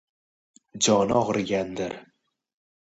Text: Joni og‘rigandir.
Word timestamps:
Joni 0.87 1.17
og‘rigandir. 1.21 1.97